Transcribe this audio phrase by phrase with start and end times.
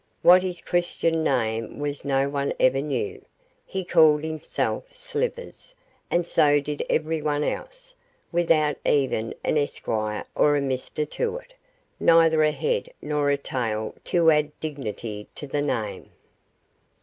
[0.23, 3.23] What his Christian name was no one ever knew;
[3.67, 5.75] he called himself Slivers,
[6.09, 7.93] and so did everyone else,
[8.31, 11.53] without even an Esquire or a Mister to it
[11.99, 16.09] neither a head nor a tail to add dignity to the name.